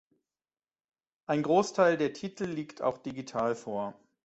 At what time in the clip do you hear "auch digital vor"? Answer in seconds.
2.81-3.93